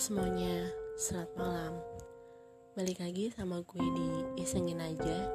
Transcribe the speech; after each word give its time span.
semuanya, 0.00 0.64
selamat 0.96 1.32
malam. 1.36 1.74
Balik 2.72 3.04
lagi 3.04 3.28
sama 3.36 3.60
gue 3.60 3.84
di 3.84 4.08
Isengin 4.40 4.80
Aja. 4.80 5.28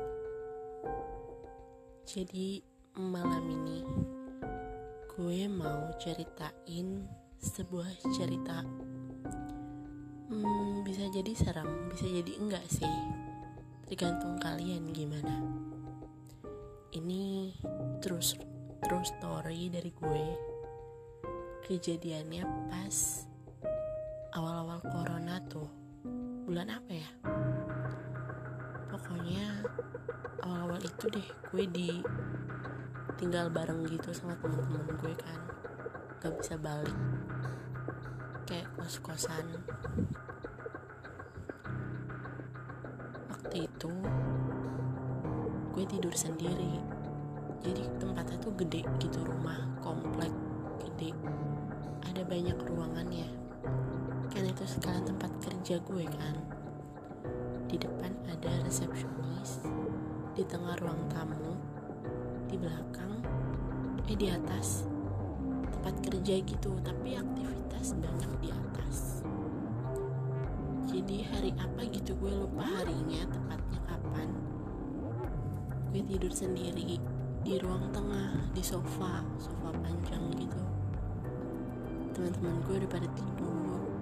Jadi 2.01 2.65
malam 2.97 3.46
ini 3.46 3.86
Gue 5.13 5.46
mau 5.46 5.93
ceritain 6.01 7.06
sebuah 7.38 7.93
cerita. 8.17 8.65
Hmm, 10.33 10.81
Bisa 10.81 11.13
jadi 11.13 11.38
serem, 11.38 11.85
bisa 11.93 12.10
jadi 12.10 12.34
enggak 12.34 12.66
sih. 12.66 12.96
Tergantung 13.85 14.42
kalian 14.42 14.89
gimana. 14.89 15.46
Ini 16.89 17.53
terus 18.02 18.34
true 18.81 19.05
story 19.05 19.70
dari 19.70 19.93
gue. 19.93 20.25
Kejadiannya 21.70 22.73
pas 22.73 23.29
awal-awal 24.35 24.84
corona 24.84 25.39
tuh 25.48 25.63
bulan 26.43 26.67
apa 26.67 26.91
ya? 26.91 27.09
Pokoknya 28.91 29.63
awal-awal 30.43 30.84
itu 30.84 31.07
deh 31.07 31.27
gue 31.55 31.66
di 31.71 31.89
tinggal 33.16 33.48
bareng 33.48 33.88
gitu 33.88 34.12
sama 34.12 34.35
temen-temen 34.43 34.91
gue 34.99 35.13
kan. 35.16 35.40
Gak 36.20 36.35
bisa 36.35 36.59
balik. 36.59 36.99
Kayak 38.43 38.67
kos-kosan. 38.76 39.55
Waktu 43.31 43.71
itu 43.71 43.91
gue 45.71 45.85
tidur 45.88 46.12
sendiri. 46.12 46.84
Jadi 47.63 47.88
tempatnya 48.04 48.35
tuh 48.43 48.52
gede 48.59 48.84
gitu 48.99 49.23
rumah 49.23 49.63
komplek 49.79 50.35
gede. 50.84 51.15
Ada 52.04 52.27
banyak 52.27 52.59
ruangannya 52.67 53.45
kan 54.35 54.43
itu 54.43 54.67
sekalian 54.67 55.07
tempat 55.07 55.31
kerja 55.39 55.79
gue 55.79 56.03
kan. 56.11 56.35
Di 57.71 57.79
depan 57.79 58.11
ada 58.27 58.51
resepsionis 58.67 59.63
di 60.35 60.43
tengah 60.43 60.75
ruang 60.83 60.99
tamu 61.07 61.55
di 62.51 62.59
belakang 62.59 63.23
eh 64.03 64.17
di 64.19 64.28
atas. 64.28 64.83
Tempat 65.72 65.95
kerja 66.03 66.36
gitu 66.44 66.75
tapi 66.83 67.16
aktivitas 67.16 67.95
banyak 67.95 68.31
di 68.44 68.50
atas. 68.52 69.23
Jadi 70.91 71.23
hari 71.31 71.56
apa 71.56 71.88
gitu 71.88 72.11
gue 72.19 72.36
lupa 72.36 72.67
harinya 72.67 73.23
tepatnya 73.31 73.80
kapan. 73.88 74.30
Gue 75.95 76.03
tidur 76.11 76.36
sendiri 76.36 77.00
di 77.39 77.53
ruang 77.63 77.88
tengah 77.95 78.52
di 78.52 78.59
sofa 78.59 79.23
sofa 79.39 79.72
panjang 79.80 80.28
gitu. 80.36 80.59
Teman-teman 82.11 82.59
gue 82.67 82.83
udah 82.83 82.91
pada 82.91 83.08
tidur 83.16 83.95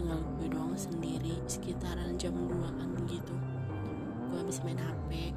tinggal 0.00 0.24
gue 0.40 0.48
doang 0.48 0.72
sendiri 0.72 1.36
sekitaran 1.44 2.16
jam 2.16 2.32
2an 2.32 3.04
gitu. 3.04 3.36
Gue 4.32 4.40
habis 4.40 4.64
main 4.64 4.80
hp 4.80 5.36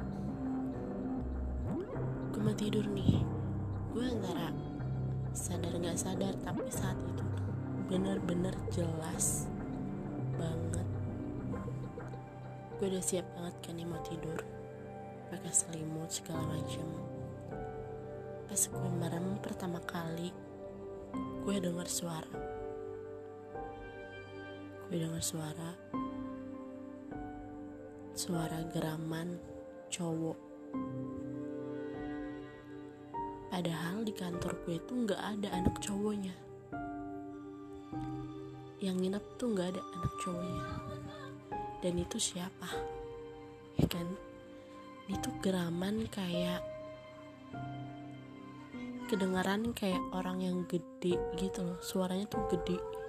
gue 2.32 2.40
mau 2.40 2.56
tidur 2.56 2.88
nih. 2.88 3.20
Gue 3.92 4.08
antara 4.08 4.56
sadar 5.36 5.76
gak 5.76 6.00
sadar 6.00 6.32
tapi 6.48 6.64
saat 6.72 6.96
itu 6.96 7.24
bener-bener 7.92 8.56
jelas 8.72 9.52
banget. 10.40 10.88
Gue 12.80 12.88
udah 12.88 13.04
siap 13.04 13.28
banget 13.36 13.54
kan 13.60 13.76
nih 13.76 13.84
mau 13.84 14.00
tidur. 14.00 14.40
Pakai 15.28 15.52
selimut 15.52 16.08
segala 16.08 16.56
macam 16.56 16.88
pas 18.44 18.60
gue 18.70 18.90
merem 19.02 19.34
pertama 19.42 19.82
kali 19.82 20.30
gue 21.42 21.56
dengar 21.58 21.88
suara 21.90 22.53
gue 24.88 25.00
dengar 25.00 25.24
suara. 25.24 25.70
Suara 28.12 28.60
geraman 28.68 29.40
cowok. 29.88 30.38
Padahal 33.48 34.04
di 34.04 34.12
kantor 34.12 34.52
gue 34.66 34.76
itu 34.76 34.92
nggak 34.92 35.22
ada 35.38 35.48
anak 35.56 35.80
cowoknya. 35.80 36.34
Yang 38.84 38.96
nginep 39.00 39.24
tuh 39.40 39.48
nggak 39.56 39.68
ada 39.72 39.82
anak 39.96 40.12
cowoknya. 40.20 40.64
Dan 41.80 41.94
itu 42.00 42.16
siapa? 42.20 42.68
Ya 43.80 43.86
kan? 43.88 44.04
Itu 45.08 45.32
geraman 45.40 46.04
kayak 46.12 46.60
kedengaran 49.08 49.72
kayak 49.72 50.00
orang 50.12 50.44
yang 50.44 50.68
gede 50.68 51.16
gitu 51.40 51.60
loh. 51.64 51.78
Suaranya 51.80 52.28
tuh 52.28 52.44
gede 52.52 53.03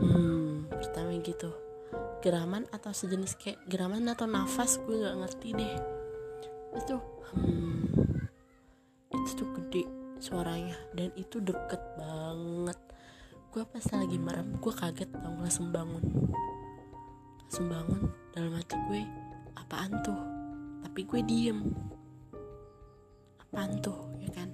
hmm 0.00 0.70
pertama 0.70 1.14
gitu. 1.20 1.50
Geraman 2.24 2.64
atau 2.72 2.90
sejenis 2.90 3.36
kayak 3.36 3.60
geraman 3.68 4.08
atau 4.08 4.24
nafas 4.24 4.80
gue 4.82 4.96
nggak 4.96 5.18
ngerti 5.20 5.48
deh. 5.54 5.74
Itu? 6.80 6.96
Hmm 7.34 7.94
itu 9.24 9.40
tuh 9.40 9.48
gede 9.56 9.82
suaranya 10.20 10.76
dan 10.92 11.08
itu 11.16 11.40
deket 11.40 11.80
banget. 11.96 12.76
Gue 13.48 13.64
pas 13.64 13.84
lagi 13.94 14.20
merem 14.20 14.60
gue 14.60 14.74
kaget 14.74 15.08
tau 15.16 15.32
langsung 15.40 15.72
bangun. 15.72 16.04
Langsung 17.40 17.66
bangun 17.72 18.12
dalam 18.36 18.52
hati 18.52 18.76
gue 18.90 19.02
apaan 19.56 19.96
tuh? 20.04 20.20
Tapi 20.84 21.00
gue 21.08 21.20
diem. 21.24 21.72
Apaan 23.48 23.80
tuh 23.80 24.12
ya 24.20 24.28
kan? 24.34 24.52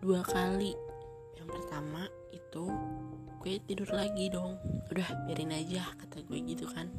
Dua 0.00 0.24
kali. 0.24 0.72
Yang 1.36 1.48
pertama 1.60 2.08
itu 2.32 2.64
gue 3.40 3.56
tidur 3.64 3.88
lagi 3.96 4.28
dong. 4.28 4.60
Udah 4.92 5.08
biarin 5.24 5.56
aja 5.56 5.88
kata 5.96 6.20
gue 6.28 6.38
gitu 6.44 6.68
kan. 6.68 6.92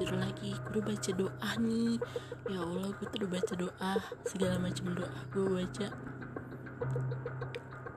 Tidur 0.00 0.16
lagi 0.16 0.56
gue 0.56 0.80
udah 0.80 0.84
baca 0.88 1.10
doa 1.12 1.50
nih. 1.60 2.00
Ya 2.48 2.58
Allah 2.64 2.88
gue 2.96 3.06
tuh 3.12 3.18
udah 3.20 3.30
baca 3.36 3.54
doa 3.60 3.92
segala 4.24 4.56
macam 4.56 4.96
doa 4.96 5.18
gue 5.28 5.44
baca. 5.44 5.88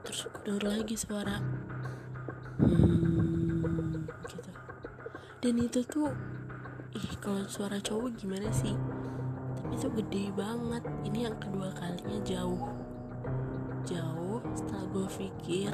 Terus 0.03 0.21
gue 0.27 0.39
denger 0.44 0.63
lagi 0.67 0.95
suara 0.99 1.39
hmm 2.59 4.03
gitu. 4.27 4.51
Dan 5.39 5.55
itu 5.55 5.79
tuh 5.88 6.11
ih 6.91 7.15
kalau 7.23 7.47
suara 7.47 7.79
cowok 7.79 8.19
gimana 8.19 8.51
sih? 8.51 8.75
Tapi 9.55 9.79
itu 9.79 9.88
gede 9.95 10.23
banget. 10.35 10.83
Ini 11.07 11.31
yang 11.31 11.39
kedua 11.39 11.71
kalinya 11.71 12.19
jauh. 12.27 12.67
Jauh 13.88 14.44
setelah 14.51 14.85
gue 14.91 15.07
pikir 15.07 15.71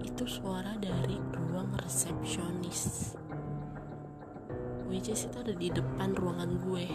itu 0.00 0.24
suara 0.24 0.76
dari 0.80 1.16
ruang 1.36 1.72
resepsionis. 1.80 3.12
Which 4.90 5.06
is 5.06 5.30
itu 5.30 5.36
ada 5.38 5.54
di 5.54 5.70
depan 5.70 6.18
ruangan 6.18 6.50
gue. 6.66 6.86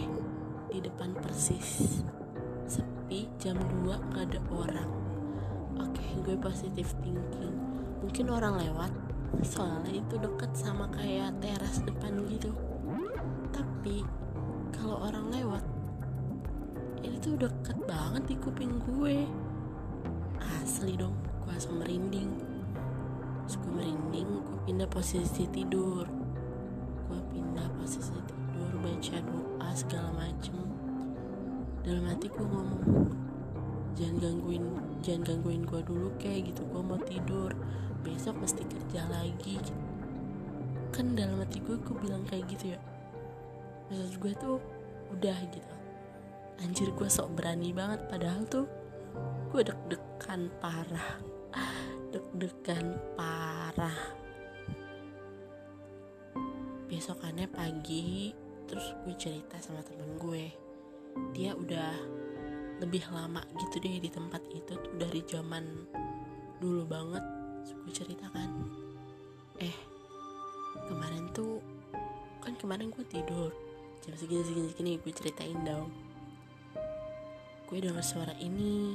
Di 0.68 0.78
depan 0.84 1.16
persis. 1.16 2.02
Sepi 2.68 3.30
jam 3.40 3.56
2 3.56 4.12
gak 4.12 4.30
ada 4.30 4.40
orang. 4.52 4.90
Oke 5.80 5.96
okay, 5.96 6.10
gue 6.26 6.36
positif 6.36 6.92
thinking. 7.00 7.56
Mungkin 8.04 8.26
orang 8.28 8.60
lewat. 8.60 8.92
Soalnya 9.42 9.96
itu 9.96 10.20
deket 10.20 10.52
sama 10.54 10.86
kayak 10.92 11.40
teras 11.40 11.80
depan 11.82 12.20
gitu. 12.28 12.52
Tapi 13.54 14.04
kalau 14.76 15.02
orang 15.02 15.32
lewat 15.32 15.64
ini 17.00 17.16
tuh 17.22 17.38
deket 17.38 17.78
banget 17.88 18.22
di 18.28 18.36
kuping 18.38 18.76
gue. 18.82 19.24
Asli 20.62 21.00
dong 21.00 21.16
gue 21.42 21.54
langsung 21.54 21.80
merinding 21.80 22.45
terus 23.46 23.62
merinding 23.70 24.42
gue 24.42 24.58
pindah 24.66 24.90
posisi 24.90 25.46
tidur. 25.54 26.02
Gue 27.06 27.20
pindah 27.30 27.70
posisi 27.78 28.18
tidur 28.26 28.70
baca 28.82 29.16
doa 29.22 29.68
segala 29.70 30.10
macem. 30.18 30.58
Dalam 31.86 32.10
hati 32.10 32.26
gue 32.26 32.42
ngomong 32.42 32.82
jangan 33.94 34.18
gangguin 34.18 34.66
jangan 34.98 35.22
gangguin 35.22 35.62
gue 35.62 35.80
dulu 35.86 36.10
kayak 36.18 36.50
gitu 36.50 36.66
gue 36.66 36.82
mau 36.82 36.98
tidur. 37.06 37.54
Besok 38.02 38.34
mesti 38.42 38.66
kerja 38.66 39.06
lagi. 39.14 39.62
Kan 40.90 41.14
dalam 41.14 41.38
hati 41.38 41.62
gue 41.62 41.78
gue 41.78 41.96
bilang 42.02 42.26
kayak 42.26 42.50
gitu 42.50 42.74
ya. 42.74 42.80
Maksud 43.94 44.18
gue 44.18 44.32
tuh 44.42 44.58
udah 45.14 45.38
gitu. 45.54 45.72
Anjir 46.66 46.90
gue 46.90 47.06
sok 47.06 47.38
berani 47.38 47.70
banget 47.70 48.10
padahal 48.10 48.42
tuh 48.50 48.66
gue 49.54 49.62
deg-degan 49.62 50.50
parah 50.58 51.36
deg-degan 52.10 52.94
parah. 53.18 53.98
Besokannya 56.86 57.50
pagi 57.50 58.30
terus 58.66 58.94
gue 59.02 59.14
cerita 59.18 59.58
sama 59.58 59.82
temen 59.82 60.18
gue. 60.18 60.50
Dia 61.34 61.54
udah 61.54 61.92
lebih 62.76 63.08
lama 63.08 63.40
gitu 63.56 63.80
deh 63.80 63.96
di 63.98 64.10
tempat 64.12 64.42
itu 64.52 64.72
tuh 64.76 64.94
dari 65.00 65.22
zaman 65.26 65.64
dulu 66.62 66.86
banget. 66.86 67.24
Gue 67.66 67.92
ceritakan 67.92 68.50
eh 69.58 69.76
kemarin 70.86 71.32
tuh 71.34 71.58
kan 72.38 72.54
kemarin 72.54 72.92
gue 72.94 73.04
tidur. 73.08 73.50
Jam 74.04 74.14
segini 74.14 74.42
segini 74.46 74.68
segini 74.70 74.90
gue 75.02 75.12
ceritain 75.12 75.58
dong. 75.66 75.90
Gue 77.66 77.82
dengar 77.82 78.04
suara 78.06 78.30
ini 78.38 78.94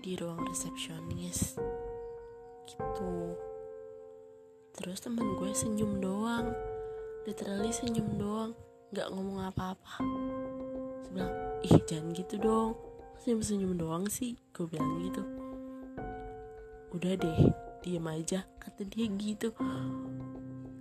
di 0.00 0.16
ruang 0.18 0.42
resepsionis 0.48 1.60
gitu. 2.70 3.34
Terus 4.78 5.02
teman 5.02 5.34
gue 5.36 5.50
senyum 5.50 5.98
doang. 5.98 6.54
Literally 7.26 7.74
senyum 7.74 8.16
doang. 8.16 8.52
Nggak 8.94 9.08
ngomong 9.10 9.38
apa-apa. 9.50 10.02
Sebelah 11.06 11.30
ih 11.66 11.78
jangan 11.84 12.14
gitu 12.14 12.34
dong. 12.38 12.72
Senyum 13.18 13.42
senyum 13.42 13.72
doang 13.74 14.04
sih. 14.06 14.38
Gue 14.54 14.70
bilang 14.70 15.02
gitu. 15.02 15.22
Udah 16.94 17.14
deh 17.18 17.40
diem 17.82 18.06
aja 18.06 18.46
kata 18.62 18.86
dia 18.86 19.10
gitu. 19.18 19.50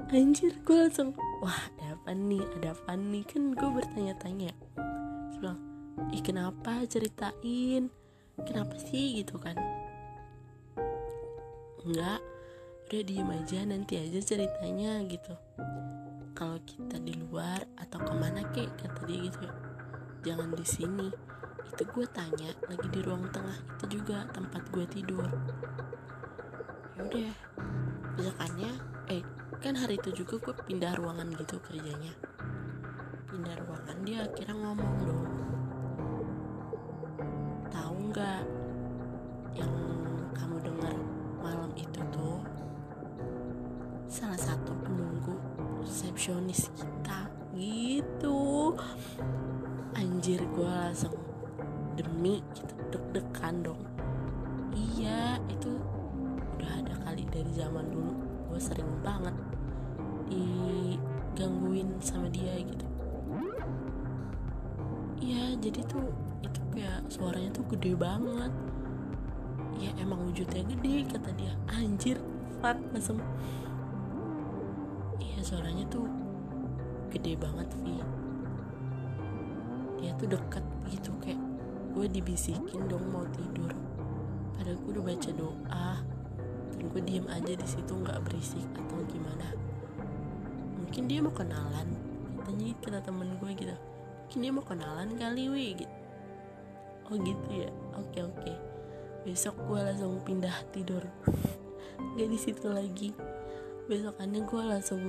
Anjir 0.09 0.57
gue 0.65 0.77
langsung 0.77 1.13
wah 1.41 1.59
ada 1.73 1.97
apa 1.97 2.13
nih? 2.13 2.45
Ada 2.61 2.77
apa 2.77 2.93
nih? 2.97 3.25
Kan 3.25 3.57
gue 3.57 3.69
bertanya-tanya. 3.69 4.53
Bilang 5.37 5.59
ih 6.13 6.21
kenapa? 6.21 6.85
Ceritain. 6.85 7.89
Kenapa 8.39 8.79
sih? 8.79 9.19
Gitu 9.19 9.35
kan 9.35 9.57
enggak 11.85 12.19
udah 12.89 13.01
diem 13.05 13.29
aja 13.29 13.59
nanti 13.69 14.01
aja 14.01 14.17
ceritanya 14.17 14.97
gitu. 15.05 15.37
Kalau 16.33 16.57
kita 16.65 16.97
di 16.97 17.13
luar 17.13 17.61
atau 17.77 18.01
ke 18.01 18.13
mana 18.17 18.41
kek 18.49 18.71
kata 18.81 19.05
dia 19.05 19.29
gitu 19.29 19.45
ya 19.45 19.53
jangan 20.23 20.51
di 20.55 20.65
sini. 20.65 21.07
Itu 21.69 21.83
gue 21.85 22.05
tanya 22.11 22.49
lagi 22.67 22.87
di 22.89 22.99
ruang 23.05 23.29
tengah 23.29 23.55
itu 23.77 24.01
juga 24.01 24.25
tempat 24.33 24.63
gue 24.73 24.85
tidur. 24.89 25.27
Ya 26.97 27.01
udah 27.05 27.31
besokannya 28.17 28.71
eh 29.13 29.23
kan 29.59 29.75
hari 29.75 29.95
itu 29.99 30.23
juga 30.23 30.41
gue 30.49 30.55
pindah 30.67 30.97
ruangan 30.99 31.29
gitu 31.37 31.61
kerjanya. 31.63 32.13
Pindah 33.29 33.55
ruangan 33.63 33.97
dia 34.03 34.25
akhirnya 34.25 34.55
ngomong 34.57 34.91
dong. 35.05 35.27
Tahu 37.69 37.95
nggak 38.11 38.41
yang 39.55 39.88
resepsionis 46.19 46.67
kita 46.75 47.31
gitu. 47.55 48.75
Anjir 49.95 50.43
gue 50.51 50.67
langsung 50.67 51.15
demi 51.95 52.43
gitu 52.51 52.75
deg-degan 52.91 53.63
dong. 53.63 53.79
Iya 54.75 55.39
itu 55.47 55.79
udah 56.59 56.83
ada 56.83 56.91
kali 57.07 57.23
dari 57.31 57.47
zaman 57.55 57.87
dulu. 57.87 58.11
Gue 58.51 58.59
sering 58.59 58.91
banget 58.99 59.31
digangguin 60.27 61.87
sama 62.03 62.27
dia 62.27 62.51
gitu. 62.67 62.83
Iya 65.23 65.55
jadi 65.55 65.87
tuh 65.87 66.03
itu 66.43 66.59
kayak 66.75 66.99
suaranya 67.07 67.55
tuh 67.55 67.63
gede 67.71 67.95
banget. 67.95 68.51
Ya 69.79 69.95
emang 70.03 70.27
wujudnya 70.27 70.67
gede 70.67 71.15
kata 71.15 71.31
dia. 71.39 71.55
Anjir 71.71 72.19
fuck 72.59 72.75
langsung 72.91 73.23
iya 75.39 75.47
suaranya 75.55 75.87
tuh 75.87 76.03
gede 77.15 77.39
banget 77.39 77.71
Vi. 77.79 77.95
Dia 80.03 80.11
tuh 80.19 80.27
dekat 80.35 80.59
gitu 80.91 81.15
kayak 81.23 81.39
gue 81.95 82.11
dibisikin 82.11 82.91
dong 82.91 83.07
mau 83.07 83.23
tidur. 83.31 83.71
Padahal 84.51 84.75
gue 84.83 84.91
udah 84.99 85.05
baca 85.07 85.29
doa 85.31 85.89
dan 86.75 86.83
gue 86.91 87.01
diem 87.07 87.23
aja 87.31 87.55
di 87.55 87.63
situ 87.63 87.87
nggak 87.87 88.19
berisik 88.27 88.67
atau 88.75 88.99
gimana. 89.07 89.55
Mungkin 90.75 91.07
dia 91.07 91.23
mau 91.23 91.31
kenalan 91.31 91.87
katanya 92.35 92.63
gitu 92.75 92.85
kata 92.91 92.99
temen 93.07 93.29
gue 93.39 93.51
gitu. 93.55 93.75
Mungkin 94.27 94.39
dia 94.43 94.51
mau 94.51 94.65
kenalan 94.67 95.09
kali 95.15 95.43
wi 95.47 95.67
gitu. 95.79 95.95
Oh 97.07 97.15
gitu 97.15 97.47
ya? 97.55 97.71
Oke 97.95 98.27
oke. 98.27 98.53
Besok 99.23 99.55
gue 99.71 99.87
langsung 99.87 100.19
pindah 100.19 100.67
tidur. 100.75 101.07
Nggak 102.19 102.27
di 102.27 102.39
situ 102.43 102.67
lagi 102.67 103.15
besokannya 103.89 104.45
gue 104.45 104.63
langsung 104.63 105.01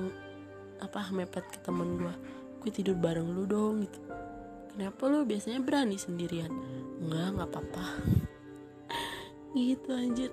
apa 0.81 1.13
mepet 1.13 1.45
ke 1.53 1.61
temen 1.61 2.01
gue 2.01 2.15
gue 2.61 2.71
tidur 2.73 2.97
bareng 2.97 3.25
lu 3.25 3.45
dong 3.49 3.85
gitu. 3.85 4.01
Kenapa 4.73 5.03
lu 5.09 5.25
biasanya 5.25 5.61
berani 5.61 5.97
sendirian? 5.97 6.53
Enggak 7.01 7.29
nggak 7.37 7.49
apa-apa. 7.53 7.85
Gitu 9.57 9.91
anjir. 9.91 10.31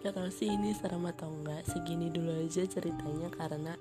Gak 0.00 0.16
tau 0.16 0.32
sih 0.32 0.48
ini 0.48 0.72
serem 0.72 1.04
atau 1.08 1.28
enggak. 1.28 1.64
Segini 1.68 2.12
dulu 2.12 2.32
aja 2.32 2.64
ceritanya 2.64 3.28
karena 3.32 3.74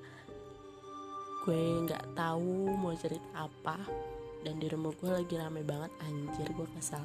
gue 1.43 1.61
nggak 1.87 2.15
tahu 2.15 2.73
mau 2.75 2.95
cerita 2.95 3.47
apa. 3.47 3.77
Dan 4.43 4.59
di 4.63 4.67
rumah 4.71 4.95
gue 4.95 5.11
lagi 5.11 5.35
rame 5.35 5.61
banget 5.67 5.91
anjir 6.07 6.47
gue 6.51 6.67
kesal. 6.79 7.03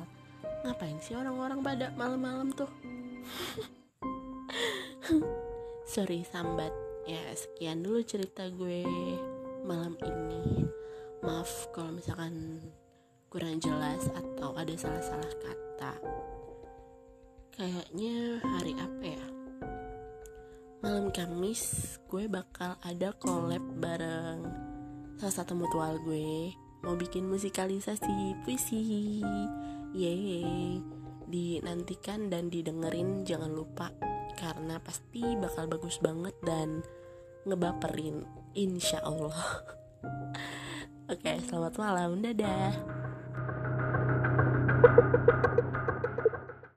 Ngapain 0.63 0.99
sih 1.03 1.19
orang-orang 1.19 1.61
pada 1.61 1.91
malam-malam 1.99 2.55
tuh? 2.55 2.71
Sorry 5.95 6.25
sambat 6.25 6.84
ya 7.05 7.21
sekian 7.37 7.85
dulu 7.85 8.01
cerita 8.01 8.49
gue 8.49 8.85
malam 9.65 9.93
ini. 10.01 10.65
Maaf 11.21 11.69
kalau 11.73 11.97
misalkan 11.97 12.61
kurang 13.29 13.61
jelas 13.61 14.09
atau 14.13 14.57
ada 14.57 14.73
salah-salah 14.73 15.35
kata. 15.41 15.93
Kayaknya 17.55 18.41
hari 18.41 18.73
apa 18.77 19.05
ya? 19.05 19.27
Malam 20.85 21.09
Kamis 21.13 21.97
gue 22.09 22.29
bakal 22.29 22.77
ada 22.85 23.13
collab 23.17 23.65
bareng 23.81 24.45
salah 25.21 25.35
satu 25.45 25.57
mutual 25.57 26.01
gue. 26.05 26.53
Mau 26.85 26.97
bikin 26.97 27.25
musikalisasi 27.29 28.45
puisi. 28.45 29.25
Yeay. 29.97 30.81
Dinantikan 31.25 32.29
dan 32.29 32.53
didengerin 32.53 33.25
jangan 33.25 33.49
lupa 33.49 34.14
karena 34.45 34.77
pasti 34.85 35.25
bakal 35.41 35.65
bagus 35.73 35.97
banget 36.05 36.37
dan 36.45 36.85
ngebaperin 37.49 38.29
insya 38.53 39.01
Allah. 39.01 39.65
Oke 41.13 41.41
selamat 41.49 41.81
malam 41.81 42.21
dadah 42.21 42.73